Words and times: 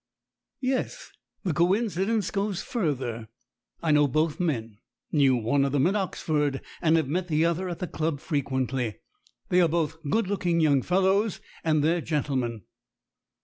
"Yes, 0.61 1.11
the 1.43 1.53
coincidence 1.53 2.31
goes 2.31 2.63
further; 2.63 3.27
I 3.83 3.91
know 3.91 4.07
both 4.07 4.39
men 4.39 4.79
knew 5.11 5.35
one 5.35 5.63
of 5.63 5.73
them 5.73 5.85
at 5.85 5.95
Oxford, 5.95 6.59
and 6.81 6.97
have 6.97 7.07
met 7.07 7.27
the 7.27 7.45
other 7.45 7.69
at 7.69 7.77
the 7.77 7.85
club 7.85 8.19
frequently. 8.19 8.95
They 9.49 9.61
are 9.61 9.69
both 9.69 9.97
good 10.09 10.25
looking 10.25 10.59
young 10.59 10.81
fellows, 10.81 11.39
and 11.63 11.83
they're 11.83 12.01
gentlemen." 12.01 12.63